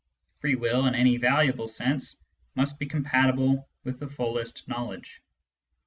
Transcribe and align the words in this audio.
Free 0.39 0.55
will 0.55 0.87
in 0.87 0.95
any 0.95 1.17
valuable 1.17 1.67
sense 1.67 2.17
must 2.55 2.79
be 2.79 2.87
compatible 2.87 3.69
with 3.83 3.99
the 3.99 4.07
fullest 4.09 4.67
knowledge. 4.67 5.21